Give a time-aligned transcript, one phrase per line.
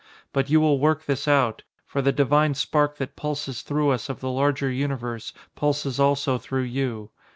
[0.33, 4.19] But you will work this out, for the Divine Spark that pulses through us of
[4.19, 7.11] the Larger Universe, pulses also through you.